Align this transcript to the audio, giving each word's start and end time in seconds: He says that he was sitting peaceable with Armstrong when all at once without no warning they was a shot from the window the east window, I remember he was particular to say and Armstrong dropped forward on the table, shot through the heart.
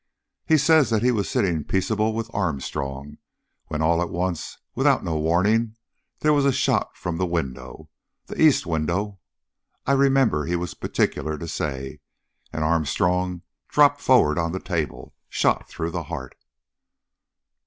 He 0.47 0.57
says 0.57 0.89
that 0.89 1.03
he 1.03 1.11
was 1.11 1.29
sitting 1.29 1.63
peaceable 1.63 2.15
with 2.15 2.33
Armstrong 2.33 3.19
when 3.67 3.83
all 3.83 4.01
at 4.01 4.09
once 4.09 4.57
without 4.73 5.03
no 5.03 5.15
warning 5.15 5.75
they 6.21 6.31
was 6.31 6.43
a 6.43 6.51
shot 6.51 6.97
from 6.97 7.17
the 7.17 7.25
window 7.27 7.87
the 8.25 8.41
east 8.41 8.65
window, 8.65 9.19
I 9.85 9.91
remember 9.91 10.45
he 10.45 10.55
was 10.55 10.73
particular 10.73 11.37
to 11.37 11.47
say 11.47 11.99
and 12.51 12.63
Armstrong 12.63 13.43
dropped 13.67 14.01
forward 14.01 14.39
on 14.39 14.53
the 14.53 14.59
table, 14.59 15.13
shot 15.29 15.69
through 15.69 15.91
the 15.91 16.01
heart. 16.05 16.35